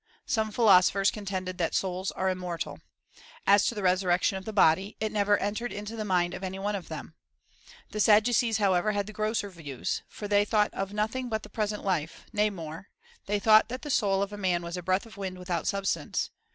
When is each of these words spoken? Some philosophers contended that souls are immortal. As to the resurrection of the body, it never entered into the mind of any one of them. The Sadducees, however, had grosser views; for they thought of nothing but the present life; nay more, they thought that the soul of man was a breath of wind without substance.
Some 0.25 0.49
philosophers 0.49 1.11
contended 1.11 1.59
that 1.59 1.75
souls 1.75 2.09
are 2.13 2.27
immortal. 2.31 2.79
As 3.45 3.67
to 3.67 3.75
the 3.75 3.83
resurrection 3.83 4.35
of 4.35 4.45
the 4.45 4.51
body, 4.51 4.97
it 4.99 5.11
never 5.11 5.37
entered 5.37 5.71
into 5.71 5.95
the 5.95 6.03
mind 6.03 6.33
of 6.33 6.43
any 6.43 6.57
one 6.57 6.73
of 6.75 6.87
them. 6.87 7.13
The 7.91 7.99
Sadducees, 7.99 8.57
however, 8.57 8.93
had 8.93 9.13
grosser 9.13 9.51
views; 9.51 10.01
for 10.07 10.27
they 10.27 10.43
thought 10.43 10.73
of 10.73 10.91
nothing 10.91 11.29
but 11.29 11.43
the 11.43 11.49
present 11.49 11.83
life; 11.85 12.25
nay 12.33 12.49
more, 12.49 12.87
they 13.27 13.37
thought 13.39 13.69
that 13.69 13.83
the 13.83 13.91
soul 13.91 14.23
of 14.23 14.31
man 14.31 14.63
was 14.63 14.75
a 14.75 14.81
breath 14.81 15.05
of 15.05 15.17
wind 15.17 15.37
without 15.37 15.67
substance. 15.67 16.31